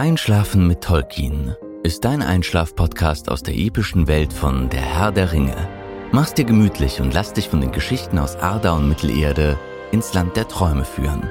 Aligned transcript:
Einschlafen 0.00 0.66
mit 0.66 0.80
Tolkien 0.80 1.54
ist 1.82 2.06
dein 2.06 2.22
Einschlaf-Podcast 2.22 3.28
aus 3.28 3.42
der 3.42 3.54
epischen 3.54 4.08
Welt 4.08 4.32
von 4.32 4.70
Der 4.70 4.80
Herr 4.80 5.12
der 5.12 5.30
Ringe. 5.30 5.68
Mach's 6.10 6.32
dir 6.32 6.46
gemütlich 6.46 7.02
und 7.02 7.12
lass 7.12 7.34
dich 7.34 7.50
von 7.50 7.60
den 7.60 7.70
Geschichten 7.70 8.18
aus 8.18 8.36
Arda 8.36 8.72
und 8.72 8.88
Mittelerde 8.88 9.58
ins 9.92 10.14
Land 10.14 10.38
der 10.38 10.48
Träume 10.48 10.86
führen. 10.86 11.30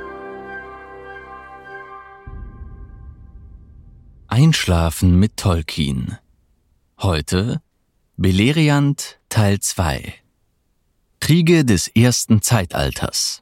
Einschlafen 4.27 5.15
mit 5.15 5.37
Tolkien. 5.37 6.19
Heute 7.01 7.63
Beleriand 8.17 9.19
Teil 9.29 9.59
2 9.59 10.13
Kriege 11.19 11.65
des 11.65 11.87
ersten 11.87 12.43
Zeitalters 12.43 13.41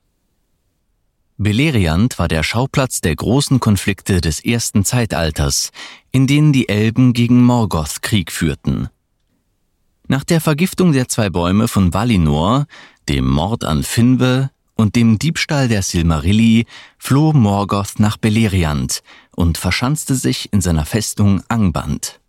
Beleriand 1.40 2.18
war 2.18 2.28
der 2.28 2.42
Schauplatz 2.42 3.00
der 3.00 3.16
großen 3.16 3.60
Konflikte 3.60 4.22
des 4.22 4.44
ersten 4.44 4.84
Zeitalters, 4.84 5.70
in 6.12 6.26
denen 6.26 6.52
die 6.52 6.68
Elben 6.68 7.14
gegen 7.14 7.44
Morgoth 7.44 8.02
Krieg 8.02 8.32
führten. 8.32 8.90
Nach 10.08 10.24
der 10.24 10.42
Vergiftung 10.42 10.94
der 10.94 11.10
zwei 11.10 11.30
Bäume 11.30 11.68
von 11.68 11.94
Valinor, 11.94 12.66
dem 13.08 13.28
Mord 13.28 13.66
an 13.66 13.84
Finve 13.84 14.50
und 14.74 14.96
dem 14.96 15.20
Diebstahl 15.20 15.68
der 15.68 15.84
Silmarilli 15.84 16.66
floh 16.98 17.34
Morgoth 17.34 18.00
nach 18.00 18.18
Beleriand 18.18 19.04
und 19.36 19.60
verschanzte 19.60 20.16
sich 20.16 20.52
in 20.52 20.62
seiner 20.62 20.86
Festung 20.86 21.44
Angband. 21.50 22.20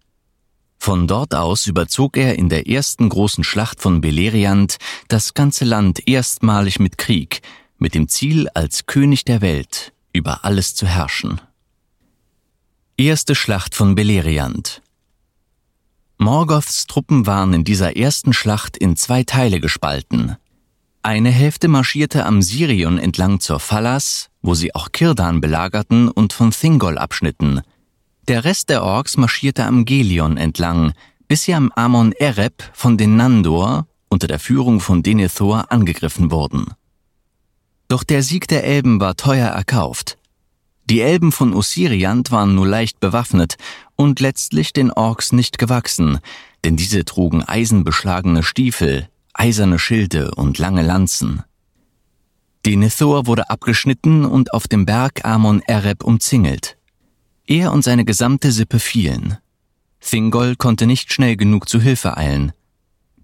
Von 0.76 1.06
dort 1.06 1.34
aus 1.34 1.66
überzog 1.66 2.18
er 2.18 2.38
in 2.38 2.50
der 2.50 2.68
ersten 2.68 3.08
großen 3.08 3.42
Schlacht 3.42 3.80
von 3.80 4.02
Beleriand 4.02 4.76
das 5.08 5.32
ganze 5.32 5.64
Land 5.64 6.06
erstmalig 6.06 6.78
mit 6.78 6.98
Krieg, 6.98 7.40
mit 7.78 7.94
dem 7.94 8.08
Ziel, 8.08 8.48
als 8.54 8.86
König 8.86 9.24
der 9.24 9.40
Welt 9.40 9.92
über 10.12 10.44
alles 10.44 10.74
zu 10.74 10.86
herrschen. 10.86 11.40
Erste 12.96 13.34
Schlacht 13.34 13.74
von 13.74 13.94
Beleriand 13.94 14.82
Morgoths 16.18 16.86
Truppen 16.86 17.26
waren 17.26 17.54
in 17.54 17.62
dieser 17.62 17.96
ersten 17.96 18.32
Schlacht 18.32 18.76
in 18.76 18.96
zwei 18.96 19.22
Teile 19.22 19.60
gespalten. 19.60 20.36
Eine 21.02 21.30
Hälfte 21.30 21.68
marschierte 21.68 22.26
am 22.26 22.42
Sirion 22.42 22.98
entlang 22.98 23.38
zur 23.38 23.60
Fallas, 23.60 24.28
wo 24.42 24.54
sie 24.54 24.74
auch 24.74 24.90
Kirdan 24.90 25.40
belagerten 25.40 26.08
und 26.08 26.32
von 26.32 26.50
Thingol 26.50 26.98
abschnitten. 26.98 27.60
Der 28.26 28.44
Rest 28.44 28.68
der 28.68 28.82
Orks 28.82 29.16
marschierte 29.16 29.64
am 29.64 29.84
Gelion 29.84 30.36
entlang, 30.36 30.92
bis 31.28 31.44
sie 31.44 31.54
am 31.54 31.70
Amon 31.72 32.12
Ereb 32.12 32.68
von 32.72 32.98
den 32.98 33.16
Nandor 33.16 33.86
unter 34.08 34.26
der 34.26 34.40
Führung 34.40 34.80
von 34.80 35.04
Denethor 35.04 35.70
angegriffen 35.70 36.32
wurden. 36.32 36.74
Doch 37.88 38.04
der 38.04 38.22
Sieg 38.22 38.46
der 38.48 38.64
Elben 38.64 39.00
war 39.00 39.16
teuer 39.16 39.48
erkauft. 39.48 40.18
Die 40.84 41.00
Elben 41.00 41.32
von 41.32 41.52
Ossiriant 41.52 42.30
waren 42.30 42.54
nur 42.54 42.66
leicht 42.66 43.00
bewaffnet 43.00 43.56
und 43.96 44.20
letztlich 44.20 44.72
den 44.72 44.90
Orks 44.90 45.32
nicht 45.32 45.58
gewachsen, 45.58 46.18
denn 46.64 46.76
diese 46.76 47.04
trugen 47.04 47.42
eisenbeschlagene 47.42 48.42
Stiefel, 48.42 49.08
eiserne 49.34 49.78
Schilde 49.78 50.30
und 50.34 50.58
lange 50.58 50.82
Lanzen. 50.82 51.42
Denethor 52.64 53.26
wurde 53.26 53.50
abgeschnitten 53.50 54.24
und 54.24 54.52
auf 54.52 54.68
dem 54.68 54.84
Berg 54.84 55.24
Amon 55.24 55.62
Ereb 55.66 56.04
umzingelt. 56.04 56.76
Er 57.46 57.72
und 57.72 57.82
seine 57.82 58.04
gesamte 58.04 58.52
Sippe 58.52 58.78
fielen. 58.78 59.38
Thingol 60.00 60.56
konnte 60.56 60.86
nicht 60.86 61.12
schnell 61.12 61.36
genug 61.36 61.68
zu 61.68 61.80
Hilfe 61.80 62.16
eilen. 62.16 62.52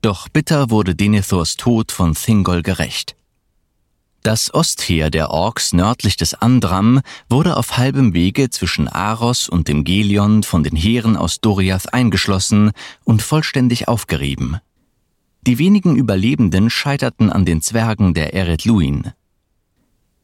Doch 0.01 0.29
bitter 0.29 0.71
wurde 0.71 0.95
Denethors 0.95 1.57
Tod 1.57 1.93
von 1.93 2.15
Thingol 2.15 2.63
gerecht. 2.63 3.17
Das 4.25 4.55
Ostheer 4.55 5.11
der 5.11 5.29
Orks 5.29 5.75
nördlich 5.75 6.17
des 6.17 6.33
Andram 6.33 7.03
wurde 7.29 7.59
auf 7.59 7.77
halbem 7.77 8.15
Wege 8.15 8.49
zwischen 8.49 8.89
Aros 8.89 9.51
und 9.51 9.69
dem 9.69 9.85
Gelion 9.85 10.43
von 10.43 10.65
den 10.65 10.75
Heeren 10.75 11.19
aus 11.19 11.43
Doriath 11.43 11.93
eingeschlossen 11.93 12.71
und 13.05 13.21
vollständig 13.21 13.87
aufgerieben. 13.87 14.61
Die 15.43 15.59
wenigen 15.59 15.95
Überlebenden 15.97 16.71
scheiterten 16.71 17.31
an 17.31 17.45
den 17.45 17.61
Zwergen 17.61 18.15
der 18.15 18.33
Eret 18.33 18.65
Luin. 18.65 19.13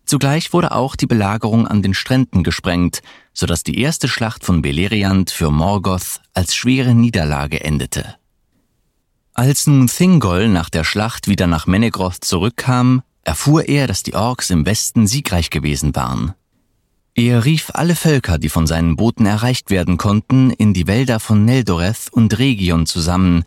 Zugleich 0.07 0.55
wurde 0.55 0.73
auch 0.73 0.97
die 0.97 1.07
Belagerung 1.07 1.69
an 1.69 1.83
den 1.83 1.93
Stränden 1.93 2.43
gesprengt, 2.43 3.03
so 3.35 3.45
dass 3.45 3.65
die 3.65 3.79
erste 3.79 4.09
Schlacht 4.09 4.47
von 4.47 4.63
Beleriand 4.63 5.31
für 5.31 5.51
Morgoth 5.51 6.23
als 6.33 6.55
schwere 6.55 6.95
Niederlage 6.95 7.63
endete. 7.63 8.17
Als 9.35 9.67
nun 9.67 9.89
Thingol 9.89 10.49
nach 10.49 10.71
der 10.71 10.85
Schlacht 10.85 11.29
wieder 11.29 11.47
nach 11.47 11.67
Menegroth 11.67 12.25
zurückkam, 12.25 13.03
erfuhr 13.23 13.69
er, 13.69 13.87
dass 13.87 14.03
die 14.03 14.15
Orks 14.15 14.51
im 14.51 14.67
Westen 14.67 15.07
siegreich 15.07 15.51
gewesen 15.51 15.95
waren. 15.95 16.35
Er 17.15 17.45
rief 17.45 17.71
alle 17.75 17.97
Völker, 17.97 18.39
die 18.39 18.49
von 18.49 18.67
seinen 18.67 18.97
Booten 18.97 19.27
erreicht 19.27 19.71
werden 19.71 19.97
konnten, 19.97 20.51
in 20.51 20.75
die 20.75 20.87
Wälder 20.87 21.21
von 21.21 21.45
Neldoreth 21.45 22.09
und 22.11 22.39
Region 22.39 22.87
zusammen, 22.87 23.45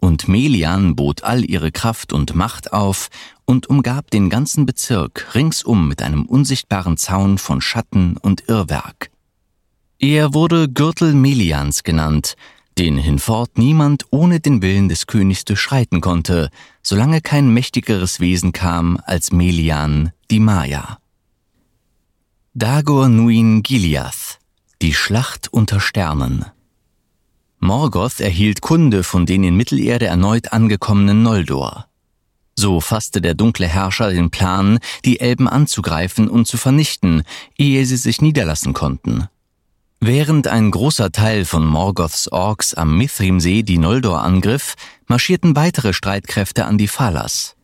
und 0.00 0.26
Melian 0.26 0.96
bot 0.96 1.22
all 1.22 1.48
ihre 1.48 1.70
Kraft 1.70 2.12
und 2.12 2.34
Macht 2.34 2.72
auf 2.72 3.08
und 3.44 3.68
umgab 3.68 4.10
den 4.10 4.30
ganzen 4.30 4.66
Bezirk 4.66 5.32
ringsum 5.34 5.86
mit 5.86 6.02
einem 6.02 6.26
unsichtbaren 6.26 6.96
Zaun 6.96 7.38
von 7.38 7.60
Schatten 7.60 8.16
und 8.16 8.48
Irrwerk. 8.48 9.10
Er 10.00 10.34
wurde 10.34 10.68
Gürtel 10.68 11.14
Melians 11.14 11.84
genannt, 11.84 12.34
den 12.78 12.96
hinfort 12.96 13.58
niemand 13.58 14.06
ohne 14.10 14.40
den 14.40 14.62
Willen 14.62 14.88
des 14.88 15.06
Königs 15.06 15.44
durchschreiten 15.44 16.00
konnte, 16.00 16.50
solange 16.82 17.20
kein 17.20 17.52
mächtigeres 17.52 18.20
Wesen 18.20 18.52
kam 18.52 18.98
als 19.04 19.32
Melian, 19.32 20.12
die 20.30 20.40
Maya. 20.40 20.98
Dagor 22.54 23.08
Nuin 23.08 23.62
Giliath, 23.62 24.38
die 24.80 24.94
Schlacht 24.94 25.52
unter 25.52 25.80
Sternen. 25.80 26.44
Morgoth 27.58 28.20
erhielt 28.20 28.60
Kunde 28.60 29.04
von 29.04 29.24
den 29.24 29.44
in 29.44 29.56
Mittelerde 29.56 30.06
erneut 30.06 30.52
angekommenen 30.52 31.22
Noldor. 31.22 31.86
So 32.56 32.80
fasste 32.80 33.20
der 33.20 33.34
dunkle 33.34 33.66
Herrscher 33.66 34.10
den 34.10 34.30
Plan, 34.30 34.78
die 35.04 35.20
Elben 35.20 35.48
anzugreifen 35.48 36.28
und 36.28 36.46
zu 36.46 36.56
vernichten, 36.56 37.22
ehe 37.56 37.86
sie 37.86 37.96
sich 37.96 38.20
niederlassen 38.20 38.72
konnten. 38.72 39.28
Während 40.04 40.48
ein 40.48 40.72
großer 40.72 41.12
Teil 41.12 41.44
von 41.44 41.64
Morgoths 41.64 42.26
Orks 42.26 42.74
am 42.74 42.98
Mithrimsee 42.98 43.62
die 43.62 43.78
Noldor 43.78 44.20
angriff, 44.20 44.74
marschierten 45.06 45.54
weitere 45.54 45.92
Streitkräfte 45.92 46.64
an 46.64 46.76
die 46.76 46.88
Falas. 46.88 47.54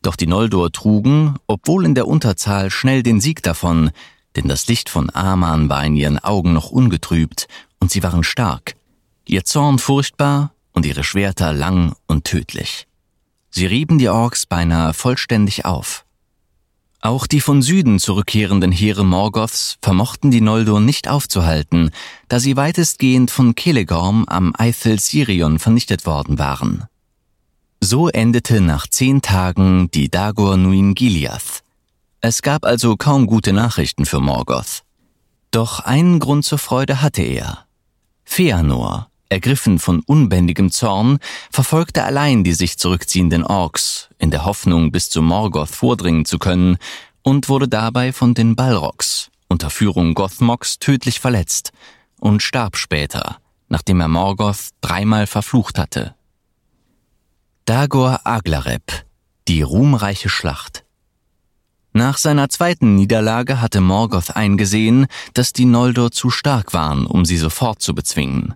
Doch 0.00 0.16
die 0.16 0.26
Noldor 0.26 0.72
trugen, 0.72 1.34
obwohl 1.46 1.84
in 1.84 1.94
der 1.94 2.08
Unterzahl, 2.08 2.70
schnell 2.70 3.02
den 3.02 3.20
Sieg 3.20 3.42
davon, 3.42 3.90
denn 4.34 4.48
das 4.48 4.66
Licht 4.66 4.88
von 4.88 5.14
Aman 5.14 5.68
war 5.68 5.84
in 5.84 5.94
ihren 5.94 6.18
Augen 6.18 6.54
noch 6.54 6.70
ungetrübt 6.70 7.48
und 7.80 7.90
sie 7.90 8.02
waren 8.02 8.24
stark, 8.24 8.76
ihr 9.28 9.44
Zorn 9.44 9.78
furchtbar 9.78 10.54
und 10.72 10.86
ihre 10.86 11.04
Schwerter 11.04 11.52
lang 11.52 11.96
und 12.06 12.24
tödlich. 12.24 12.86
Sie 13.50 13.66
rieben 13.66 13.98
die 13.98 14.08
Orks 14.08 14.46
beinahe 14.46 14.94
vollständig 14.94 15.66
auf. 15.66 16.06
Auch 17.04 17.26
die 17.26 17.42
von 17.42 17.60
Süden 17.60 17.98
zurückkehrenden 17.98 18.72
Heere 18.72 19.04
Morgoths 19.04 19.76
vermochten 19.82 20.30
die 20.30 20.40
Noldor 20.40 20.80
nicht 20.80 21.06
aufzuhalten, 21.06 21.90
da 22.28 22.40
sie 22.40 22.56
weitestgehend 22.56 23.30
von 23.30 23.54
Kelegorm 23.54 24.24
am 24.26 24.54
Eithel 24.56 24.98
Sirion 24.98 25.58
vernichtet 25.58 26.06
worden 26.06 26.38
waren. 26.38 26.84
So 27.82 28.08
endete 28.08 28.62
nach 28.62 28.86
zehn 28.86 29.20
Tagen 29.20 29.90
die 29.90 30.08
Dagor 30.08 30.56
Nuin 30.56 30.94
Giliath. 30.94 31.62
Es 32.22 32.40
gab 32.40 32.64
also 32.64 32.96
kaum 32.96 33.26
gute 33.26 33.52
Nachrichten 33.52 34.06
für 34.06 34.20
Morgoth. 34.20 34.82
Doch 35.50 35.80
einen 35.80 36.20
Grund 36.20 36.46
zur 36.46 36.56
Freude 36.56 37.02
hatte 37.02 37.20
er. 37.20 37.66
Feanor, 38.24 39.10
ergriffen 39.34 39.78
von 39.78 40.00
unbändigem 40.06 40.70
Zorn, 40.70 41.18
verfolgte 41.50 42.04
allein 42.04 42.44
die 42.44 42.54
sich 42.54 42.78
zurückziehenden 42.78 43.44
Orks, 43.44 44.08
in 44.18 44.30
der 44.30 44.44
Hoffnung, 44.44 44.92
bis 44.92 45.10
zu 45.10 45.20
Morgoth 45.20 45.68
vordringen 45.68 46.24
zu 46.24 46.38
können, 46.38 46.78
und 47.22 47.48
wurde 47.48 47.68
dabei 47.68 48.12
von 48.12 48.34
den 48.34 48.54
Balrogs 48.54 49.30
unter 49.48 49.70
Führung 49.70 50.14
Gothmoks 50.14 50.78
tödlich 50.78 51.20
verletzt 51.20 51.72
und 52.20 52.42
starb 52.42 52.76
später, 52.76 53.38
nachdem 53.68 54.00
er 54.00 54.08
Morgoth 54.08 54.70
dreimal 54.80 55.26
verflucht 55.26 55.78
hatte. 55.78 56.14
Dagor 57.64 58.20
Aglareb, 58.24 59.04
die 59.48 59.62
ruhmreiche 59.62 60.28
Schlacht. 60.28 60.84
Nach 61.92 62.18
seiner 62.18 62.48
zweiten 62.48 62.96
Niederlage 62.96 63.60
hatte 63.60 63.80
Morgoth 63.80 64.36
eingesehen, 64.36 65.06
dass 65.32 65.52
die 65.52 65.64
Noldor 65.64 66.10
zu 66.10 66.30
stark 66.30 66.72
waren, 66.72 67.06
um 67.06 67.24
sie 67.24 67.36
sofort 67.36 67.80
zu 67.80 67.94
bezwingen. 67.94 68.54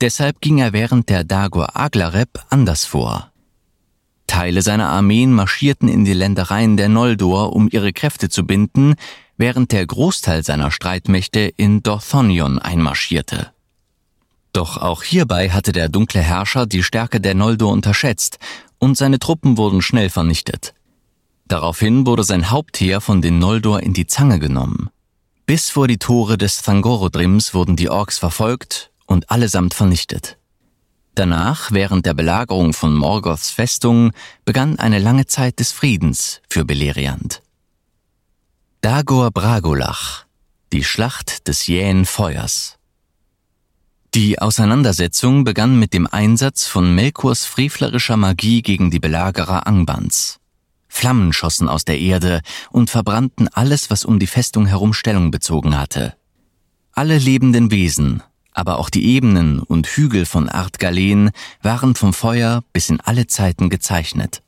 Deshalb 0.00 0.40
ging 0.40 0.58
er 0.58 0.72
während 0.72 1.08
der 1.08 1.24
Dagor 1.24 1.76
Aglareb 1.76 2.44
anders 2.50 2.84
vor. 2.84 3.32
Teile 4.28 4.62
seiner 4.62 4.88
Armeen 4.88 5.32
marschierten 5.32 5.88
in 5.88 6.04
die 6.04 6.12
Ländereien 6.12 6.76
der 6.76 6.88
Noldor, 6.88 7.54
um 7.54 7.68
ihre 7.70 7.92
Kräfte 7.92 8.28
zu 8.28 8.46
binden, 8.46 8.94
während 9.36 9.72
der 9.72 9.84
Großteil 9.84 10.44
seiner 10.44 10.70
Streitmächte 10.70 11.40
in 11.40 11.82
Dorthonion 11.82 12.58
einmarschierte. 12.60 13.50
Doch 14.52 14.76
auch 14.76 15.02
hierbei 15.02 15.50
hatte 15.50 15.72
der 15.72 15.88
dunkle 15.88 16.20
Herrscher 16.20 16.66
die 16.66 16.82
Stärke 16.82 17.20
der 17.20 17.34
Noldor 17.34 17.72
unterschätzt 17.72 18.38
und 18.78 18.96
seine 18.96 19.18
Truppen 19.18 19.56
wurden 19.56 19.82
schnell 19.82 20.10
vernichtet. 20.10 20.74
Daraufhin 21.46 22.06
wurde 22.06 22.22
sein 22.22 22.50
Hauptheer 22.50 23.00
von 23.00 23.22
den 23.22 23.38
Noldor 23.38 23.80
in 23.80 23.94
die 23.94 24.06
Zange 24.06 24.38
genommen. 24.38 24.90
Bis 25.46 25.70
vor 25.70 25.88
die 25.88 25.98
Tore 25.98 26.36
des 26.36 26.62
Thangorodrims 26.62 27.54
wurden 27.54 27.74
die 27.74 27.88
Orks 27.88 28.18
verfolgt 28.18 28.87
und 29.08 29.30
allesamt 29.30 29.74
vernichtet. 29.74 30.38
Danach, 31.16 31.72
während 31.72 32.06
der 32.06 32.14
Belagerung 32.14 32.72
von 32.72 32.94
Morgoths 32.94 33.50
Festung, 33.50 34.12
begann 34.44 34.78
eine 34.78 35.00
lange 35.00 35.26
Zeit 35.26 35.58
des 35.58 35.72
Friedens 35.72 36.40
für 36.48 36.64
Beleriand. 36.64 37.42
Dagor 38.82 39.32
Bragolach, 39.32 40.26
die 40.72 40.84
Schlacht 40.84 41.48
des 41.48 41.66
jähen 41.66 42.04
Feuers. 42.04 42.76
Die 44.14 44.38
Auseinandersetzung 44.38 45.42
begann 45.42 45.78
mit 45.78 45.92
dem 45.92 46.06
Einsatz 46.06 46.66
von 46.66 46.94
Melkors 46.94 47.44
frevlerischer 47.44 48.16
Magie 48.16 48.62
gegen 48.62 48.90
die 48.90 49.00
Belagerer 49.00 49.66
Angbans. 49.66 50.38
Flammen 50.88 51.32
schossen 51.32 51.68
aus 51.68 51.84
der 51.84 51.98
Erde 51.98 52.40
und 52.70 52.90
verbrannten 52.90 53.48
alles, 53.48 53.90
was 53.90 54.04
um 54.04 54.18
die 54.18 54.26
Festung 54.26 54.66
herum 54.66 54.94
Stellung 54.94 55.30
bezogen 55.30 55.76
hatte. 55.76 56.14
Alle 56.92 57.18
lebenden 57.18 57.70
Wesen, 57.70 58.22
aber 58.52 58.78
auch 58.78 58.90
die 58.90 59.06
Ebenen 59.06 59.60
und 59.60 59.86
Hügel 59.86 60.26
von 60.26 60.48
Ardgalen 60.48 61.30
waren 61.62 61.94
vom 61.94 62.12
Feuer 62.12 62.62
bis 62.72 62.90
in 62.90 63.00
alle 63.00 63.26
Zeiten 63.26 63.70
gezeichnet. 63.70 64.42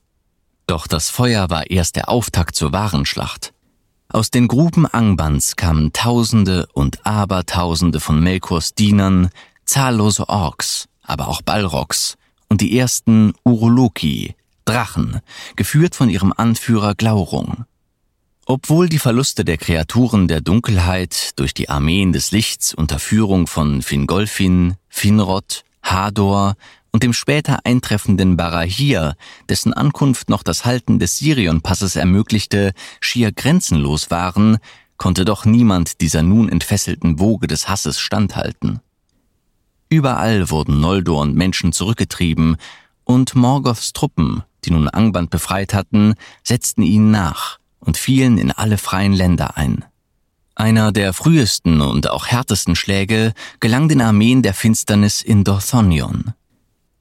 Doch 0.67 0.87
das 0.87 1.11
Feuer 1.11 1.50
war 1.50 1.70
erst 1.70 1.97
der 1.97 2.08
Auftakt 2.08 2.55
zur 2.55 2.73
wahren 2.73 3.06
Schlacht. 3.06 3.52
Aus 4.08 4.31
den 4.31 4.49
Gruben 4.49 4.87
Angbans 4.87 5.56
kamen 5.56 5.93
Tausende 5.93 6.67
und 6.73 7.06
Abertausende 7.06 8.00
von 8.00 8.20
Melkors 8.20 8.75
Dienern, 8.75 9.31
zahllose 9.64 10.29
Orks, 10.29 10.88
aber 11.03 11.29
auch 11.29 11.43
Balrogs 11.43 12.17
und 12.49 12.61
die 12.61 12.76
ersten 12.76 13.35
Uroloki, 13.44 14.35
Drachen, 14.64 15.20
geführt 15.56 15.94
von 15.94 16.11
ihrem 16.11 16.32
Anführer 16.37 16.94
Glaurung. 16.94 17.64
Obwohl 18.52 18.88
die 18.88 18.99
Verluste 18.99 19.44
der 19.44 19.58
Kreaturen 19.58 20.26
der 20.26 20.41
Dunkelheit 20.41 21.38
durch 21.38 21.55
die 21.55 21.69
Armeen 21.69 22.12
des 22.12 22.32
Lichts 22.32 22.75
unter 22.75 22.99
Führung 22.99 23.47
von 23.47 23.81
Fingolfin, 23.81 24.75
Finrod, 24.88 25.62
Hador 25.85 26.56
und 26.91 27.05
dem 27.05 27.12
später 27.12 27.61
eintreffenden 27.62 28.37
Barahir, 28.37 29.14
dessen 29.49 29.73
Ankunft 29.73 30.31
noch 30.31 30.43
das 30.43 30.64
Halten 30.64 30.99
des 30.99 31.19
Sirion-Passes 31.19 31.94
ermöglichte, 31.94 32.73
schier 32.99 33.31
grenzenlos 33.31 34.11
waren, 34.11 34.58
konnte 34.96 35.25
doch 35.25 35.44
niemand 35.44 36.00
dieser 36.00 36.25
nun 36.25 36.49
entfesselten 36.49 37.20
Woge 37.20 37.46
des 37.46 37.69
Hasses 37.69 38.00
standhalten. 38.00 38.81
Überall 39.91 40.50
wurden 40.50 40.81
Noldor 40.81 41.20
und 41.20 41.37
Menschen 41.37 41.70
zurückgetrieben, 41.73 42.56
und 43.05 43.37
Morgoths 43.37 43.93
Truppen, 43.93 44.43
die 44.64 44.73
nun 44.73 44.88
Angband 44.88 45.31
befreit 45.31 45.73
hatten, 45.73 46.14
setzten 46.43 46.82
ihnen 46.82 47.12
nach, 47.12 47.59
und 47.81 47.97
fielen 47.97 48.38
in 48.38 48.53
alle 48.53 48.79
freien 48.79 49.12
Länder 49.12 49.56
ein. 49.56 49.85
Einer 50.55 50.93
der 50.93 51.12
frühesten 51.12 51.81
und 51.81 52.11
auch 52.11 52.27
härtesten 52.27 52.77
Schläge 52.77 53.32
gelang 53.61 53.88
den 53.88 54.00
Armeen 54.00 54.43
der 54.43 54.55
Finsternis 54.55 55.23
in 55.23 55.44
Dorthonion. 55.44 56.35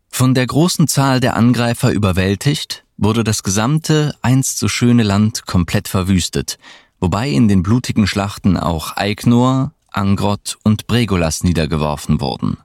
Von 0.10 0.34
der 0.34 0.48
großen 0.48 0.88
Zahl 0.88 1.20
der 1.20 1.36
Angreifer 1.36 1.92
überwältigt, 1.92 2.84
wurde 2.98 3.24
das 3.24 3.44
gesamte 3.44 4.16
einst 4.22 4.60
so 4.60 4.68
schöne 4.68 5.04
Land 5.04 5.46
komplett 5.46 5.88
verwüstet, 5.88 6.58
wobei 7.00 7.30
in 7.30 7.48
den 7.48 7.64
blutigen 7.64 8.08
Schlachten 8.08 8.58
auch 8.58 8.98
Eignor, 8.98 9.72
Angrod 9.92 10.58
und 10.64 10.88
Bregolas 10.88 11.44
niedergeworfen 11.44 12.20
wurden. 12.20 12.58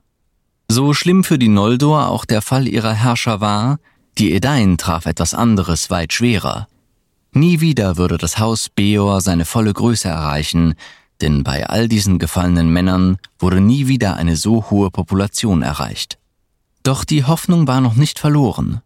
So 0.69 0.93
schlimm 0.93 1.25
für 1.25 1.39
die 1.39 1.49
Noldor 1.49 2.09
auch 2.09 2.25
der 2.25 2.43
Fall 2.43 2.67
ihrer 2.67 2.93
Herrscher 2.93 3.41
war, 3.41 3.79
die 4.19 4.33
Edain 4.33 4.77
traf 4.79 5.07
etwas 5.07 5.35
anderes 5.35 5.91
weit 5.91 6.13
schwerer. 6.13 6.69
Nie 7.37 7.61
wieder 7.61 7.97
würde 7.97 8.17
das 8.17 8.39
Haus 8.39 8.69
Beor 8.69 9.21
seine 9.21 9.45
volle 9.45 9.73
Größe 9.73 10.09
erreichen, 10.09 10.75
denn 11.21 11.43
bei 11.43 11.67
all 11.67 11.89
diesen 11.89 12.21
gefallenen 12.21 12.73
Männern 12.73 13.19
wurde 13.41 13.61
nie 13.61 13.89
wieder 13.89 14.15
eine 14.15 14.37
so 14.37 14.71
hohe 14.71 14.91
Population 14.91 15.63
erreicht. 15.63 16.19
Doch 16.85 17.05
die 17.05 17.25
Hoffnung 17.25 17.67
war 17.67 17.81
noch 17.81 17.95
nicht 17.95 18.21
verloren. 18.21 18.83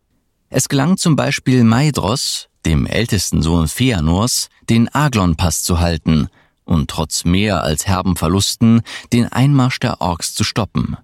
Es 0.49 0.71
gelang 0.71 0.97
zum 0.97 1.15
Beispiel 1.15 1.63
Maidros, 1.63 2.49
dem 2.65 2.87
ältesten 2.87 3.43
Sohn 3.43 3.69
Feanors, 3.69 4.49
den 4.71 4.89
Aglon-Pass 4.95 5.63
zu 5.63 5.79
halten 5.79 6.29
und 6.65 6.89
trotz 6.89 7.25
mehr 7.25 7.63
als 7.63 7.87
herben 7.87 8.17
Verlusten 8.17 8.81
den 9.13 9.27
Einmarsch 9.27 9.79
der 9.79 10.01
Orks 10.01 10.35
zu 10.35 10.43
stoppen. 10.43 10.97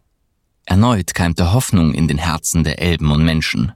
Erneut 0.64 1.14
keimte 1.14 1.52
Hoffnung 1.52 1.92
in 1.92 2.08
den 2.08 2.18
Herzen 2.18 2.64
der 2.64 2.80
Elben 2.80 3.10
und 3.10 3.22
Menschen. 3.22 3.72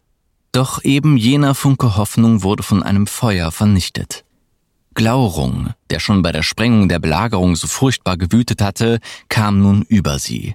Doch 0.53 0.83
eben 0.85 1.17
jener 1.17 1.55
Funke 1.55 1.97
Hoffnung 1.97 2.43
wurde 2.43 2.63
von 2.63 2.83
einem 2.83 3.07
Feuer 3.07 3.51
vernichtet. 3.51 4.25
Glaurung, 4.95 5.75
der 5.91 6.01
schon 6.01 6.23
bei 6.23 6.33
der 6.33 6.43
Sprengung 6.43 6.89
der 6.89 6.99
Belagerung 6.99 7.55
so 7.55 7.69
furchtbar 7.69 8.17
gewütet 8.17 8.63
hatte, 8.63 8.99
kam 9.29 9.61
nun 9.61 9.83
über 9.83 10.19
sie. 10.19 10.55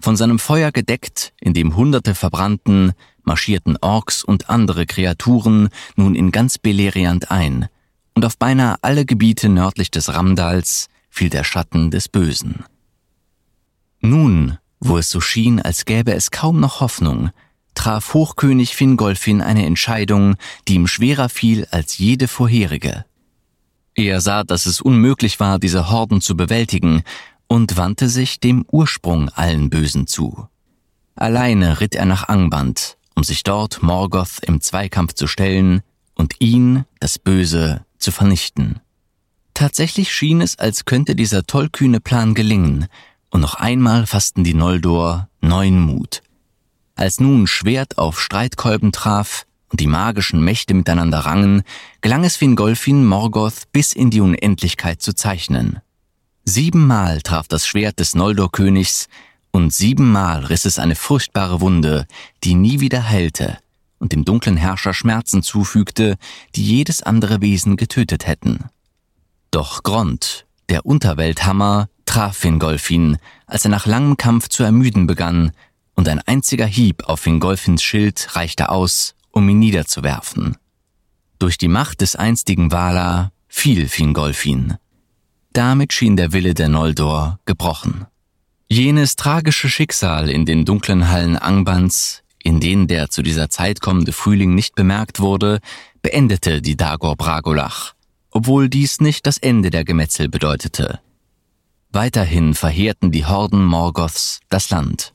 Von 0.00 0.16
seinem 0.16 0.38
Feuer 0.38 0.72
gedeckt, 0.72 1.32
in 1.40 1.52
dem 1.52 1.76
Hunderte 1.76 2.14
verbrannten, 2.14 2.92
marschierten 3.24 3.76
Orks 3.80 4.22
und 4.22 4.48
andere 4.48 4.86
Kreaturen 4.86 5.68
nun 5.96 6.14
in 6.14 6.30
ganz 6.30 6.58
Beleriand 6.58 7.30
ein, 7.30 7.68
und 8.14 8.24
auf 8.24 8.38
beinahe 8.38 8.76
alle 8.82 9.04
Gebiete 9.04 9.48
nördlich 9.48 9.90
des 9.90 10.12
Ramdals 10.14 10.88
fiel 11.10 11.30
der 11.30 11.44
Schatten 11.44 11.90
des 11.90 12.08
Bösen. 12.08 12.64
Nun, 14.00 14.58
wo 14.80 14.98
es 14.98 15.10
so 15.10 15.20
schien, 15.20 15.60
als 15.60 15.84
gäbe 15.84 16.12
es 16.12 16.30
kaum 16.30 16.60
noch 16.60 16.80
Hoffnung, 16.80 17.30
traf 17.74 18.14
Hochkönig 18.14 18.76
Fingolfin 18.76 19.40
eine 19.40 19.66
Entscheidung, 19.66 20.36
die 20.68 20.74
ihm 20.74 20.86
schwerer 20.86 21.28
fiel 21.28 21.66
als 21.70 21.98
jede 21.98 22.28
vorherige. 22.28 23.04
Er 23.94 24.20
sah, 24.20 24.42
dass 24.42 24.66
es 24.66 24.80
unmöglich 24.80 25.38
war, 25.40 25.58
diese 25.58 25.90
Horden 25.90 26.20
zu 26.20 26.36
bewältigen, 26.36 27.02
und 27.46 27.76
wandte 27.76 28.08
sich 28.08 28.40
dem 28.40 28.64
Ursprung 28.70 29.28
allen 29.28 29.70
Bösen 29.70 30.06
zu. 30.06 30.48
Alleine 31.14 31.80
ritt 31.80 31.94
er 31.94 32.06
nach 32.06 32.28
Angband, 32.28 32.96
um 33.14 33.22
sich 33.22 33.42
dort 33.42 33.82
Morgoth 33.82 34.40
im 34.42 34.60
Zweikampf 34.60 35.12
zu 35.12 35.26
stellen 35.26 35.82
und 36.14 36.34
ihn, 36.40 36.84
das 37.00 37.18
Böse, 37.18 37.84
zu 37.98 38.10
vernichten. 38.10 38.80
Tatsächlich 39.52 40.12
schien 40.12 40.40
es, 40.40 40.58
als 40.58 40.84
könnte 40.84 41.14
dieser 41.14 41.44
tollkühne 41.44 42.00
Plan 42.00 42.34
gelingen, 42.34 42.86
und 43.30 43.40
noch 43.40 43.54
einmal 43.54 44.06
fassten 44.06 44.44
die 44.44 44.54
Noldor 44.54 45.28
neuen 45.40 45.80
Mut. 45.80 46.22
Als 46.96 47.18
nun 47.18 47.46
Schwert 47.46 47.98
auf 47.98 48.20
Streitkolben 48.20 48.92
traf 48.92 49.46
und 49.68 49.80
die 49.80 49.88
magischen 49.88 50.42
Mächte 50.44 50.74
miteinander 50.74 51.20
rangen, 51.20 51.62
gelang 52.00 52.22
es 52.22 52.36
Fingolfin 52.36 53.04
Morgoth 53.04 53.64
bis 53.72 53.92
in 53.92 54.10
die 54.10 54.20
Unendlichkeit 54.20 55.02
zu 55.02 55.12
zeichnen. 55.12 55.80
Siebenmal 56.44 57.20
traf 57.22 57.48
das 57.48 57.66
Schwert 57.66 57.98
des 57.98 58.14
Noldor-Königs 58.14 59.08
und 59.50 59.72
siebenmal 59.72 60.44
riss 60.44 60.66
es 60.66 60.78
eine 60.78 60.94
furchtbare 60.94 61.60
Wunde, 61.60 62.06
die 62.44 62.54
nie 62.54 62.78
wieder 62.78 63.08
heilte 63.08 63.58
und 63.98 64.12
dem 64.12 64.24
dunklen 64.24 64.56
Herrscher 64.56 64.94
Schmerzen 64.94 65.42
zufügte, 65.42 66.16
die 66.54 66.64
jedes 66.64 67.02
andere 67.02 67.40
Wesen 67.40 67.76
getötet 67.76 68.26
hätten. 68.26 68.66
Doch 69.50 69.82
Grond, 69.82 70.46
der 70.68 70.86
Unterwelthammer, 70.86 71.88
traf 72.04 72.36
Fingolfin, 72.36 73.18
als 73.46 73.64
er 73.64 73.70
nach 73.70 73.86
langem 73.86 74.16
Kampf 74.16 74.48
zu 74.48 74.62
ermüden 74.62 75.06
begann 75.06 75.52
und 75.94 76.08
ein 76.08 76.20
einziger 76.20 76.66
Hieb 76.66 77.04
auf 77.04 77.20
Fingolfins 77.20 77.82
Schild 77.82 78.36
reichte 78.36 78.68
aus, 78.68 79.14
um 79.30 79.48
ihn 79.48 79.58
niederzuwerfen. 79.58 80.56
Durch 81.38 81.58
die 81.58 81.68
Macht 81.68 82.00
des 82.00 82.16
einstigen 82.16 82.70
Vala 82.70 83.32
fiel 83.48 83.88
Fingolfin. 83.88 84.74
Damit 85.52 85.92
schien 85.92 86.16
der 86.16 86.32
Wille 86.32 86.54
der 86.54 86.68
Noldor 86.68 87.38
gebrochen. 87.44 88.06
Jenes 88.68 89.16
tragische 89.16 89.68
Schicksal 89.68 90.30
in 90.30 90.46
den 90.46 90.64
dunklen 90.64 91.08
Hallen 91.08 91.36
Angbans, 91.36 92.22
in 92.42 92.60
denen 92.60 92.88
der 92.88 93.10
zu 93.10 93.22
dieser 93.22 93.48
Zeit 93.48 93.80
kommende 93.80 94.12
Frühling 94.12 94.54
nicht 94.54 94.74
bemerkt 94.74 95.20
wurde, 95.20 95.60
beendete 96.02 96.60
die 96.60 96.76
Dagor 96.76 97.16
Bragolach, 97.16 97.94
obwohl 98.30 98.68
dies 98.68 99.00
nicht 99.00 99.26
das 99.26 99.38
Ende 99.38 99.70
der 99.70 99.84
Gemetzel 99.84 100.28
bedeutete. 100.28 101.00
Weiterhin 101.90 102.54
verheerten 102.54 103.12
die 103.12 103.24
Horden 103.24 103.64
Morgoths 103.64 104.40
das 104.48 104.70
Land. 104.70 105.13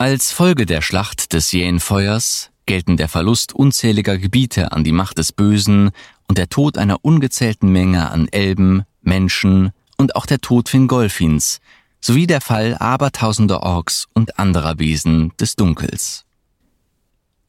Als 0.00 0.30
Folge 0.30 0.64
der 0.64 0.80
Schlacht 0.80 1.32
des 1.32 1.50
Jähenfeuers, 1.50 2.52
gelten 2.66 2.96
der 2.96 3.08
Verlust 3.08 3.52
unzähliger 3.52 4.16
Gebiete 4.16 4.70
an 4.70 4.84
die 4.84 4.92
Macht 4.92 5.18
des 5.18 5.32
Bösen 5.32 5.90
und 6.28 6.38
der 6.38 6.48
Tod 6.48 6.78
einer 6.78 7.04
ungezählten 7.04 7.72
Menge 7.72 8.08
an 8.08 8.28
Elben, 8.28 8.84
Menschen 9.02 9.72
und 9.96 10.14
auch 10.14 10.24
der 10.24 10.40
Tod 10.40 10.68
Fingolfins, 10.68 11.58
sowie 12.00 12.28
der 12.28 12.40
Fall 12.40 12.76
abertausender 12.78 13.64
Orks 13.64 14.06
und 14.14 14.38
anderer 14.38 14.78
Wesen 14.78 15.32
des 15.40 15.56
Dunkels. 15.56 16.24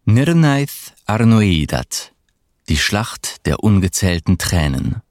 Nirnaith 0.05 0.95
Arnoedat, 1.05 2.13
die 2.67 2.77
Schlacht 2.77 3.45
der 3.45 3.63
ungezählten 3.63 4.39
Tränen. 4.39 5.03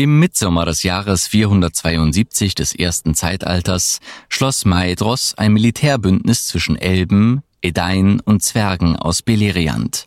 Im 0.00 0.18
Mitsommer 0.18 0.64
des 0.64 0.82
Jahres 0.82 1.28
472 1.28 2.54
des 2.54 2.74
ersten 2.74 3.14
Zeitalters 3.14 4.00
schloss 4.30 4.64
Maedros 4.64 5.34
ein 5.36 5.52
Militärbündnis 5.52 6.46
zwischen 6.46 6.76
Elben, 6.76 7.42
Edain 7.60 8.18
und 8.20 8.42
Zwergen 8.42 8.96
aus 8.96 9.20
Beleriand. 9.20 10.06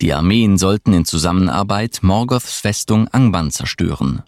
Die 0.00 0.12
Armeen 0.12 0.58
sollten 0.58 0.92
in 0.92 1.04
Zusammenarbeit 1.04 2.00
Morgoths 2.02 2.58
Festung 2.58 3.06
Angban 3.12 3.52
zerstören. 3.52 4.24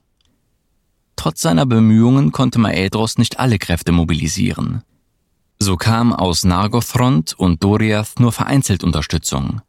Trotz 1.17 1.41
seiner 1.41 1.67
Bemühungen 1.67 2.31
konnte 2.31 2.61
Maedros 2.61 3.19
nicht 3.19 3.41
alle 3.41 3.59
Kräfte 3.59 3.91
mobilisieren. 3.91 4.85
So 5.59 5.77
kam 5.77 6.13
aus 6.13 6.45
Nargothrond 6.45 7.35
und 7.37 7.65
Doriath 7.65 8.21
nur 8.21 8.31
vereinzelt 8.31 8.85
Unterstützung. 8.85 9.61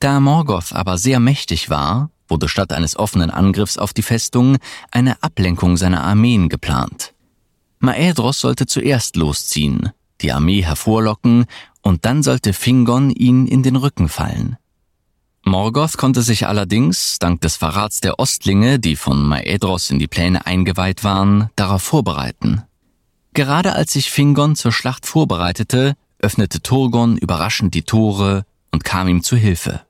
Da 0.00 0.18
Morgoth 0.18 0.72
aber 0.72 0.98
sehr 0.98 1.20
mächtig 1.20 1.70
war, 1.70 2.10
wurde 2.30 2.48
statt 2.48 2.72
eines 2.72 2.96
offenen 2.96 3.30
Angriffs 3.30 3.78
auf 3.78 3.92
die 3.92 4.02
Festung 4.02 4.56
eine 4.90 5.22
Ablenkung 5.22 5.76
seiner 5.76 6.02
Armeen 6.02 6.48
geplant. 6.48 7.12
Maedros 7.78 8.40
sollte 8.40 8.66
zuerst 8.66 9.16
losziehen, 9.16 9.90
die 10.20 10.32
Armee 10.32 10.62
hervorlocken 10.62 11.46
und 11.82 12.04
dann 12.04 12.22
sollte 12.22 12.52
Fingon 12.52 13.10
ihn 13.10 13.46
in 13.46 13.62
den 13.62 13.76
Rücken 13.76 14.08
fallen. 14.08 14.56
Morgoth 15.42 15.96
konnte 15.96 16.22
sich 16.22 16.46
allerdings, 16.46 17.18
dank 17.18 17.40
des 17.40 17.56
Verrats 17.56 18.00
der 18.00 18.18
Ostlinge, 18.18 18.78
die 18.78 18.96
von 18.96 19.26
Maedros 19.26 19.90
in 19.90 19.98
die 19.98 20.06
Pläne 20.06 20.46
eingeweiht 20.46 21.02
waren, 21.02 21.48
darauf 21.56 21.82
vorbereiten. 21.82 22.62
Gerade 23.32 23.74
als 23.74 23.92
sich 23.92 24.10
Fingon 24.10 24.54
zur 24.56 24.72
Schlacht 24.72 25.06
vorbereitete, 25.06 25.94
öffnete 26.18 26.60
Turgon 26.60 27.16
überraschend 27.16 27.74
die 27.74 27.82
Tore 27.82 28.44
und 28.70 28.84
kam 28.84 29.08
ihm 29.08 29.22
zu 29.22 29.36
Hilfe. 29.36 29.80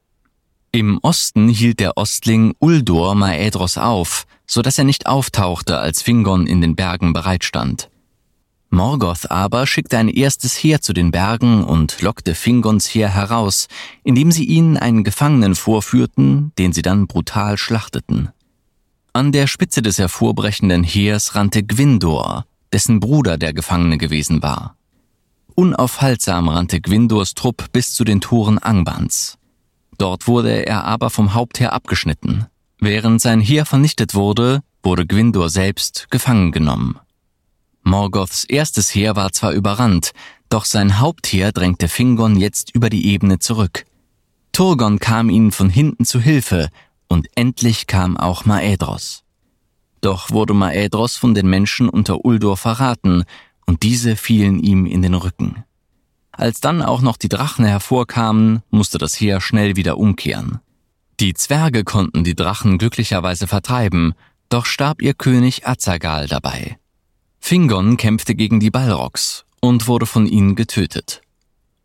Im 0.72 0.98
Osten 1.02 1.48
hielt 1.48 1.80
der 1.80 1.96
Ostling 1.96 2.54
Uldor 2.60 3.16
Maedros 3.16 3.76
auf, 3.76 4.24
so 4.46 4.62
dass 4.62 4.78
er 4.78 4.84
nicht 4.84 5.06
auftauchte, 5.06 5.78
als 5.78 6.00
Fingon 6.00 6.46
in 6.46 6.60
den 6.60 6.76
Bergen 6.76 7.12
bereitstand. 7.12 7.90
Morgoth 8.68 9.32
aber 9.32 9.66
schickte 9.66 9.98
ein 9.98 10.08
erstes 10.08 10.54
Heer 10.54 10.80
zu 10.80 10.92
den 10.92 11.10
Bergen 11.10 11.64
und 11.64 12.00
lockte 12.02 12.36
Fingons 12.36 12.86
Heer 12.86 13.08
heraus, 13.08 13.66
indem 14.04 14.30
sie 14.30 14.44
ihnen 14.44 14.76
einen 14.76 15.02
Gefangenen 15.02 15.56
vorführten, 15.56 16.52
den 16.56 16.72
sie 16.72 16.82
dann 16.82 17.08
brutal 17.08 17.58
schlachteten. 17.58 18.28
An 19.12 19.32
der 19.32 19.48
Spitze 19.48 19.82
des 19.82 19.98
hervorbrechenden 19.98 20.84
Heers 20.84 21.34
rannte 21.34 21.64
Gwindor, 21.64 22.46
dessen 22.72 23.00
Bruder 23.00 23.38
der 23.38 23.52
Gefangene 23.52 23.98
gewesen 23.98 24.40
war. 24.40 24.76
Unaufhaltsam 25.56 26.48
rannte 26.48 26.80
Gwindors 26.80 27.34
Trupp 27.34 27.72
bis 27.72 27.92
zu 27.92 28.04
den 28.04 28.20
Toren 28.20 28.58
Angbans. 28.58 29.39
Dort 30.00 30.26
wurde 30.26 30.64
er 30.64 30.84
aber 30.84 31.10
vom 31.10 31.34
Hauptheer 31.34 31.74
abgeschnitten. 31.74 32.46
Während 32.78 33.20
sein 33.20 33.38
Heer 33.42 33.66
vernichtet 33.66 34.14
wurde, 34.14 34.62
wurde 34.82 35.06
Gwindor 35.06 35.50
selbst 35.50 36.10
gefangen 36.10 36.52
genommen. 36.52 36.98
Morgoths 37.82 38.44
erstes 38.44 38.94
Heer 38.94 39.14
war 39.14 39.30
zwar 39.32 39.52
überrannt, 39.52 40.12
doch 40.48 40.64
sein 40.64 41.00
Hauptheer 41.00 41.52
drängte 41.52 41.86
Fingon 41.86 42.36
jetzt 42.36 42.74
über 42.74 42.88
die 42.88 43.08
Ebene 43.08 43.40
zurück. 43.40 43.84
Turgon 44.52 45.00
kam 45.00 45.28
ihnen 45.28 45.52
von 45.52 45.68
hinten 45.68 46.06
zu 46.06 46.18
Hilfe, 46.18 46.70
und 47.08 47.28
endlich 47.34 47.86
kam 47.86 48.16
auch 48.16 48.46
Maedros. 48.46 49.22
Doch 50.00 50.30
wurde 50.30 50.54
Maedros 50.54 51.16
von 51.16 51.34
den 51.34 51.46
Menschen 51.46 51.90
unter 51.90 52.24
Uldor 52.24 52.56
verraten, 52.56 53.24
und 53.66 53.82
diese 53.82 54.16
fielen 54.16 54.60
ihm 54.60 54.86
in 54.86 55.02
den 55.02 55.12
Rücken. 55.12 55.62
Als 56.40 56.60
dann 56.60 56.80
auch 56.80 57.02
noch 57.02 57.18
die 57.18 57.28
Drachen 57.28 57.66
hervorkamen, 57.66 58.62
musste 58.70 58.96
das 58.96 59.20
Heer 59.20 59.42
schnell 59.42 59.76
wieder 59.76 59.98
umkehren. 59.98 60.60
Die 61.20 61.34
Zwerge 61.34 61.84
konnten 61.84 62.24
die 62.24 62.34
Drachen 62.34 62.78
glücklicherweise 62.78 63.46
vertreiben, 63.46 64.14
doch 64.48 64.64
starb 64.64 65.02
ihr 65.02 65.12
König 65.12 65.66
Azagal 65.66 66.28
dabei. 66.28 66.78
Fingon 67.40 67.98
kämpfte 67.98 68.34
gegen 68.34 68.58
die 68.58 68.70
Balrogs 68.70 69.44
und 69.60 69.86
wurde 69.86 70.06
von 70.06 70.26
ihnen 70.26 70.56
getötet. 70.56 71.20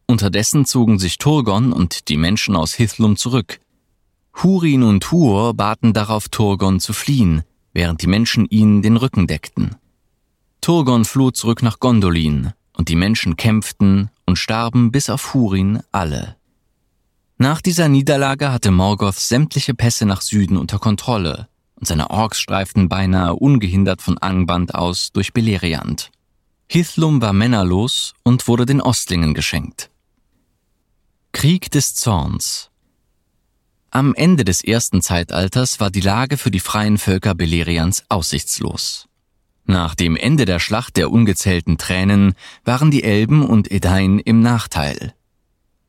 Unterdessen 0.08 0.64
zogen 0.64 1.00
sich 1.00 1.18
Turgon 1.18 1.74
und 1.74 2.08
die 2.08 2.16
Menschen 2.16 2.56
aus 2.56 2.74
Hithlum 2.76 3.18
zurück. 3.18 3.60
Hurin 4.42 4.84
und 4.84 5.12
Huor 5.12 5.54
baten 5.54 5.92
darauf 5.92 6.30
Turgon 6.30 6.80
zu 6.80 6.94
fliehen, 6.94 7.44
während 7.74 8.02
die 8.02 8.08
Menschen 8.08 8.46
ihnen 8.46 8.82
den 8.82 8.96
Rücken 8.96 9.28
deckten. 9.28 9.76
Turgon 10.62 11.04
floh 11.04 11.32
zurück 11.32 11.62
nach 11.62 11.82
Gondolin, 11.82 12.54
und 12.78 12.88
die 12.88 12.96
Menschen 12.96 13.36
kämpften 13.36 14.10
und 14.26 14.38
starben 14.38 14.92
bis 14.92 15.10
auf 15.10 15.34
Hurin 15.34 15.82
alle. 15.92 16.36
Nach 17.38 17.62
dieser 17.62 17.90
Niederlage 17.90 18.52
hatte 18.52 18.72
Morgoth 18.72 19.20
sämtliche 19.20 19.74
Pässe 19.74 20.06
nach 20.06 20.22
Süden 20.22 20.58
unter 20.58 20.80
Kontrolle 20.80 21.50
und 21.76 21.88
seine 21.88 22.10
Orks 22.10 22.40
streiften 22.40 22.90
beinahe 22.90 23.36
ungehindert 23.36 24.02
von 24.02 24.18
Angband 24.18 24.74
aus 24.74 25.12
durch 25.12 25.34
Beleriand. 25.34 26.12
Hithlum 26.68 27.22
war 27.22 27.34
männerlos 27.34 28.14
und 28.24 28.48
wurde 28.48 28.66
den 28.66 28.82
Ostlingen 28.82 29.34
geschenkt. 29.34 29.92
Krieg 31.32 31.70
des 31.70 31.96
Zorns 31.96 32.72
Am 33.92 34.16
Ende 34.16 34.46
des 34.46 34.64
ersten 34.64 35.02
Zeitalters 35.02 35.80
war 35.80 35.92
die 35.92 36.02
Lage 36.02 36.38
für 36.38 36.50
die 36.50 36.60
freien 36.60 36.98
Völker 36.98 37.36
Beleriands 37.36 38.06
aussichtslos. 38.10 39.08
Nach 39.68 39.96
dem 39.96 40.16
Ende 40.16 40.46
der 40.46 40.60
Schlacht 40.60 40.96
der 40.96 41.12
ungezählten 41.12 41.78
Tränen 41.78 42.34
waren 42.64 42.92
die 42.92 43.04
Elben 43.04 43.44
und 43.44 43.72
Edain 43.72 44.20
im 44.20 44.42
Nachteil. 44.42 45.14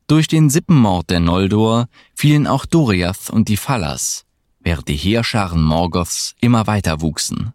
Durch 0.07 0.27
den 0.27 0.49
Sippenmord 0.49 1.09
der 1.09 1.19
Noldor 1.19 1.87
fielen 2.15 2.47
auch 2.47 2.65
Doriath 2.65 3.29
und 3.29 3.49
die 3.49 3.57
Fallas, 3.57 4.25
während 4.59 4.87
die 4.87 4.95
Heerscharen 4.95 5.61
Morgoths 5.61 6.33
immer 6.39 6.65
weiter 6.65 7.01
wuchsen. 7.01 7.53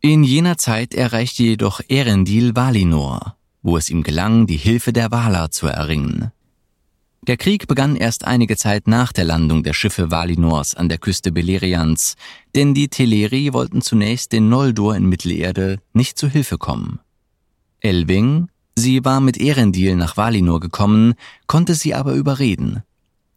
In 0.00 0.22
jener 0.22 0.58
Zeit 0.58 0.92
erreichte 0.92 1.44
jedoch 1.44 1.80
Erendil 1.88 2.54
Valinor, 2.54 3.36
wo 3.62 3.78
es 3.78 3.88
ihm 3.88 4.02
gelang, 4.02 4.46
die 4.46 4.58
Hilfe 4.58 4.92
der 4.92 5.10
Valar 5.10 5.50
zu 5.50 5.66
erringen. 5.66 6.33
Der 7.26 7.38
Krieg 7.38 7.66
begann 7.68 7.96
erst 7.96 8.26
einige 8.26 8.54
Zeit 8.54 8.86
nach 8.86 9.10
der 9.10 9.24
Landung 9.24 9.62
der 9.62 9.72
Schiffe 9.72 10.10
Valinors 10.10 10.74
an 10.74 10.90
der 10.90 10.98
Küste 10.98 11.32
Beleriands, 11.32 12.16
denn 12.54 12.74
die 12.74 12.88
Teleri 12.88 13.54
wollten 13.54 13.80
zunächst 13.80 14.32
den 14.32 14.50
Noldor 14.50 14.94
in 14.94 15.06
Mittelerde 15.06 15.80
nicht 15.94 16.18
zu 16.18 16.28
Hilfe 16.28 16.58
kommen. 16.58 17.00
Elwing, 17.80 18.48
sie 18.76 19.06
war 19.06 19.20
mit 19.20 19.40
Erendil 19.40 19.96
nach 19.96 20.18
Valinor 20.18 20.60
gekommen, 20.60 21.14
konnte 21.46 21.74
sie 21.74 21.94
aber 21.94 22.12
überreden. 22.12 22.82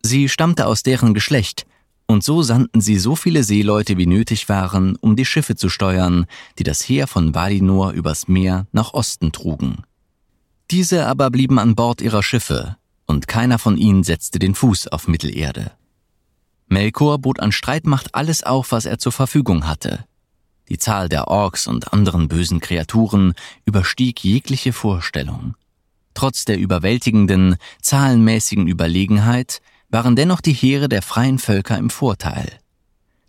Sie 0.03 0.27
stammte 0.27 0.67
aus 0.67 0.83
deren 0.83 1.13
Geschlecht, 1.13 1.65
und 2.07 2.25
so 2.25 2.41
sandten 2.41 2.81
sie 2.81 2.97
so 2.97 3.15
viele 3.15 3.43
Seeleute 3.43 3.97
wie 3.97 4.05
nötig 4.05 4.49
waren, 4.49 4.97
um 4.97 5.15
die 5.15 5.25
Schiffe 5.25 5.55
zu 5.55 5.69
steuern, 5.69 6.25
die 6.59 6.63
das 6.63 6.81
Heer 6.81 7.07
von 7.07 7.33
Valinor 7.33 7.91
übers 7.91 8.27
Meer 8.27 8.67
nach 8.73 8.93
Osten 8.93 9.31
trugen. 9.31 9.83
Diese 10.71 11.05
aber 11.07 11.29
blieben 11.29 11.57
an 11.57 11.75
Bord 11.75 12.01
ihrer 12.01 12.23
Schiffe, 12.23 12.75
und 13.07 13.27
keiner 13.27 13.57
von 13.57 13.77
ihnen 13.77 14.03
setzte 14.03 14.37
den 14.37 14.53
Fuß 14.53 14.89
auf 14.89 15.07
Mittelerde. 15.07 15.71
Melkor 16.67 17.17
bot 17.17 17.39
an 17.39 17.51
Streitmacht 17.51 18.13
alles 18.13 18.43
auf, 18.43 18.71
was 18.71 18.85
er 18.85 18.99
zur 18.99 19.13
Verfügung 19.13 19.65
hatte. 19.65 20.05
Die 20.69 20.77
Zahl 20.77 21.07
der 21.07 21.29
Orks 21.29 21.65
und 21.65 21.93
anderen 21.93 22.27
bösen 22.27 22.59
Kreaturen 22.59 23.33
überstieg 23.65 24.23
jegliche 24.23 24.73
Vorstellung. 24.73 25.55
Trotz 26.13 26.45
der 26.45 26.59
überwältigenden, 26.59 27.55
zahlenmäßigen 27.81 28.67
Überlegenheit 28.67 29.61
waren 29.89 30.15
dennoch 30.15 30.41
die 30.41 30.53
Heere 30.53 30.89
der 30.89 31.01
freien 31.01 31.39
Völker 31.39 31.77
im 31.77 31.89
Vorteil. 31.89 32.51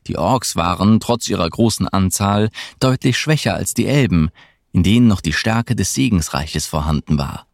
Die 0.09 0.17
Orks 0.17 0.57
waren, 0.57 0.99
trotz 0.99 1.29
ihrer 1.29 1.49
großen 1.49 1.87
Anzahl, 1.87 2.51
deutlich 2.81 3.19
schwächer 3.19 3.55
als 3.55 3.75
die 3.75 3.87
Elben, 3.87 4.31
in 4.73 4.83
denen 4.83 5.07
noch 5.07 5.21
die 5.21 5.33
Stärke 5.33 5.77
des 5.77 5.95
Segensreiches 5.95 6.67
vorhanden 6.67 7.19
war. 7.19 7.48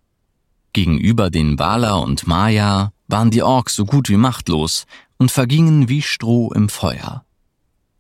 Gegenüber 0.75 1.31
den 1.31 1.59
Wala 1.59 1.95
und 1.95 2.27
Maya 2.27 2.93
waren 3.07 3.31
die 3.31 3.43
Orks 3.43 3.77
so 3.77 3.87
gut 3.87 4.09
wie 4.09 4.17
machtlos 4.17 4.87
und 5.17 5.31
vergingen 5.31 5.89
wie 5.89 6.03
Stroh 6.03 6.53
im 6.53 6.69
Feuer. 6.69 7.25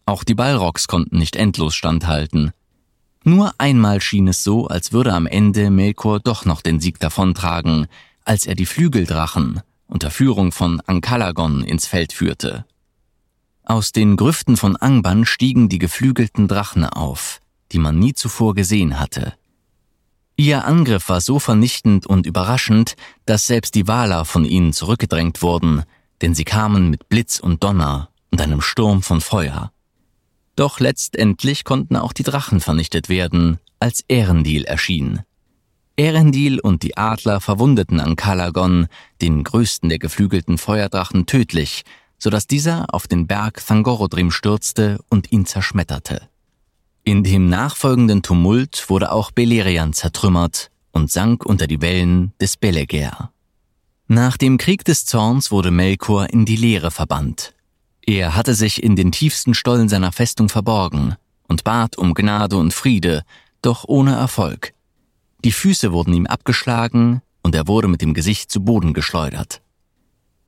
Auch 0.06 0.24
die 0.24 0.34
Balrogs 0.34 0.88
konnten 0.88 1.16
nicht 1.16 1.36
endlos 1.36 1.74
standhalten. 1.74 2.52
Nur 3.22 3.54
einmal 3.58 4.00
schien 4.02 4.28
es 4.28 4.44
so, 4.44 4.66
als 4.66 4.92
würde 4.92 5.14
am 5.14 5.26
Ende 5.26 5.70
Melkor 5.70 6.18
doch 6.20 6.44
noch 6.44 6.60
den 6.60 6.80
Sieg 6.80 6.98
davontragen, 6.98 7.86
als 8.24 8.44
er 8.44 8.56
die 8.56 8.66
Flügeldrachen 8.66 9.62
unter 9.86 10.10
Führung 10.10 10.50
von 10.50 10.80
Ankalagon 10.80 11.62
ins 11.62 11.86
Feld 11.86 12.12
führte. 12.12 12.66
Aus 13.62 13.92
den 13.92 14.16
Grüften 14.16 14.56
von 14.56 14.76
Angban 14.76 15.24
stiegen 15.24 15.68
die 15.68 15.78
geflügelten 15.78 16.48
Drachen 16.48 16.84
auf, 16.84 17.40
die 17.70 17.78
man 17.78 18.00
nie 18.00 18.14
zuvor 18.14 18.54
gesehen 18.54 18.98
hatte. 18.98 19.34
Ihr 20.36 20.64
Angriff 20.64 21.08
war 21.08 21.20
so 21.20 21.38
vernichtend 21.38 22.06
und 22.06 22.26
überraschend, 22.26 22.96
dass 23.24 23.46
selbst 23.46 23.74
die 23.76 23.86
Waler 23.86 24.24
von 24.24 24.44
ihnen 24.44 24.72
zurückgedrängt 24.72 25.42
wurden, 25.42 25.84
denn 26.22 26.34
sie 26.34 26.44
kamen 26.44 26.90
mit 26.90 27.08
Blitz 27.08 27.38
und 27.38 27.62
Donner 27.62 28.08
und 28.32 28.40
einem 28.40 28.60
Sturm 28.60 29.02
von 29.02 29.20
Feuer. 29.20 29.70
Doch 30.56 30.80
letztendlich 30.80 31.64
konnten 31.64 31.96
auch 31.96 32.12
die 32.12 32.22
Drachen 32.24 32.60
vernichtet 32.60 33.08
werden, 33.08 33.58
als 33.78 34.04
Erendil 34.08 34.64
erschien. 34.64 35.20
Erendil 35.96 36.58
und 36.58 36.82
die 36.82 36.96
Adler 36.96 37.40
verwundeten 37.40 38.00
an 38.00 38.16
Kalagon, 38.16 38.88
den 39.20 39.44
größten 39.44 39.88
der 39.88 40.00
geflügelten 40.00 40.58
Feuerdrachen, 40.58 41.26
tödlich, 41.26 41.84
so 42.18 42.30
dass 42.30 42.48
dieser 42.48 42.92
auf 42.92 43.06
den 43.06 43.28
Berg 43.28 43.64
Thangorodrim 43.64 44.32
stürzte 44.32 44.98
und 45.08 45.30
ihn 45.30 45.46
zerschmetterte. 45.46 46.28
In 47.06 47.22
dem 47.22 47.50
nachfolgenden 47.50 48.22
Tumult 48.22 48.88
wurde 48.88 49.12
auch 49.12 49.30
Beleriand 49.30 49.94
zertrümmert 49.94 50.70
und 50.90 51.10
sank 51.10 51.44
unter 51.44 51.66
die 51.66 51.82
Wellen 51.82 52.32
des 52.40 52.56
Beleger. 52.56 53.30
Nach 54.08 54.38
dem 54.38 54.56
Krieg 54.56 54.86
des 54.86 55.04
Zorns 55.04 55.50
wurde 55.50 55.70
Melkor 55.70 56.30
in 56.30 56.46
die 56.46 56.56
Leere 56.56 56.90
verbannt. 56.90 57.52
Er 58.06 58.34
hatte 58.34 58.54
sich 58.54 58.82
in 58.82 58.96
den 58.96 59.12
tiefsten 59.12 59.52
Stollen 59.52 59.90
seiner 59.90 60.12
Festung 60.12 60.48
verborgen 60.48 61.16
und 61.46 61.62
bat 61.62 61.98
um 61.98 62.14
Gnade 62.14 62.56
und 62.56 62.72
Friede, 62.72 63.22
doch 63.60 63.84
ohne 63.86 64.14
Erfolg. 64.14 64.72
Die 65.44 65.52
Füße 65.52 65.92
wurden 65.92 66.14
ihm 66.14 66.26
abgeschlagen 66.26 67.20
und 67.42 67.54
er 67.54 67.68
wurde 67.68 67.88
mit 67.88 68.00
dem 68.00 68.14
Gesicht 68.14 68.50
zu 68.50 68.64
Boden 68.64 68.94
geschleudert. 68.94 69.60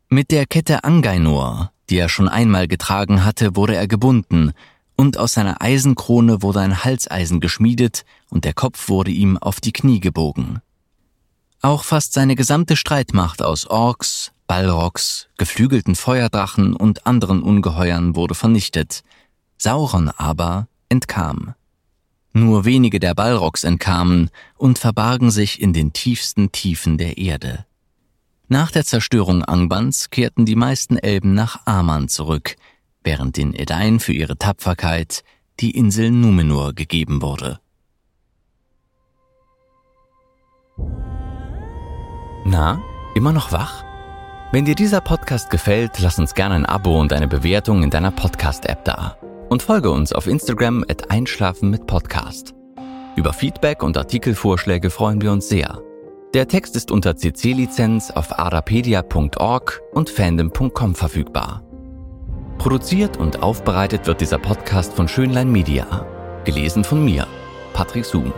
Mit 0.09 0.31
der 0.31 0.47
Kette 0.47 0.85
Angainor, 0.85 1.71
die 1.91 1.99
er 1.99 2.09
schon 2.09 2.29
einmal 2.29 2.67
getragen 2.67 3.27
hatte, 3.27 3.57
wurde 3.57 3.77
er 3.77 3.87
gebunden 3.87 4.55
und 4.97 5.19
aus 5.19 5.35
seiner 5.35 5.61
Eisenkrone 5.63 6.43
wurde 6.43 6.61
ein 6.61 6.85
Halseisen 6.85 7.41
geschmiedet 7.41 8.05
und 8.31 8.45
der 8.45 8.55
Kopf 8.55 8.89
wurde 8.89 9.11
ihm 9.11 9.37
auf 9.39 9.61
die 9.61 9.73
Knie 9.73 10.01
gebogen. 10.01 10.61
Auch 11.63 11.85
fast 11.85 12.13
seine 12.13 12.37
gesamte 12.37 12.77
Streitmacht 12.77 13.43
aus 13.43 13.67
Orks, 13.67 14.33
Balrogs, 14.47 15.29
geflügelten 15.39 15.95
Feuerdrachen 15.95 16.75
und 16.75 17.07
anderen 17.07 17.43
Ungeheuern 17.43 18.15
wurde 18.15 18.35
vernichtet. 18.35 19.03
Sauron 19.59 20.09
aber 20.09 20.69
entkam. 20.89 21.55
Nur 22.33 22.65
wenige 22.65 23.01
der 23.01 23.15
Balrogs 23.15 23.65
entkamen 23.65 24.31
und 24.57 24.79
verbargen 24.79 25.31
sich 25.31 25.61
in 25.61 25.73
den 25.73 25.93
tiefsten 25.93 26.53
Tiefen 26.53 26.99
der 26.99 27.19
Erde. 27.19 27.65
Nach 28.49 28.71
der 28.71 28.85
Zerstörung 28.85 29.43
Angbans 29.43 30.11
kehrten 30.11 30.47
die 30.47 30.55
meisten 30.55 30.99
Elben 30.99 31.35
nach 31.35 31.67
Aman 31.67 32.09
zurück, 32.09 32.57
während 33.07 33.39
den 33.39 33.55
Edain 33.55 34.01
für 34.01 34.13
ihre 34.13 34.37
Tapferkeit 34.37 35.25
die 35.61 35.71
Insel 35.71 36.11
Numenor 36.11 36.75
gegeben 36.75 37.23
wurde. 37.23 37.61
Na, 42.45 42.83
immer 43.15 43.33
noch 43.33 43.53
wach? 43.53 43.85
Wenn 44.53 44.65
dir 44.65 44.75
dieser 44.75 45.01
Podcast 45.01 45.51
gefällt, 45.51 45.99
lass 45.99 46.19
uns 46.19 46.35
gerne 46.35 46.55
ein 46.55 46.67
Abo 46.67 47.01
und 47.01 47.13
eine 47.13 47.27
Bewertung 47.27 47.83
in 47.83 47.91
deiner 47.91 48.11
Podcast-App 48.13 48.85
da. 48.85 49.17
Und 49.49 49.63
folge 49.63 49.91
uns 49.91 50.13
auf 50.13 50.27
Instagram 50.27 50.85
at 50.89 51.11
Einschlafen 51.11 51.71
mit 51.71 51.87
Podcast. 51.87 52.55
Über 53.17 53.33
Feedback 53.33 53.83
und 53.83 53.97
Artikelvorschläge 53.97 54.91
freuen 54.91 55.21
wir 55.21 55.33
uns 55.33 55.49
sehr. 55.49 55.81
Der 56.35 56.47
Text 56.49 56.77
ist 56.77 56.91
unter 56.91 57.17
CC-Lizenz 57.17 58.11
auf 58.11 58.39
arapedia.org 58.39 59.81
und 59.93 60.11
fandom.com 60.11 60.95
verfügbar. 60.95 61.66
Produziert 62.59 63.17
und 63.19 63.43
aufbereitet 63.43 64.07
wird 64.07 64.21
dieser 64.21 64.39
Podcast 64.39 64.95
von 64.95 65.07
Schönlein 65.09 65.51
Media. 65.53 66.07
Gelesen 66.45 66.85
von 66.85 67.05
mir, 67.05 67.27
Patrick 67.73 68.05
Zoom. 68.05 68.33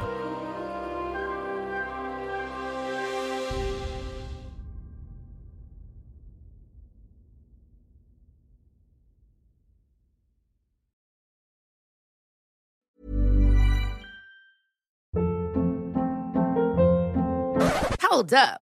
Hold 18.11 18.35
up. 18.35 18.67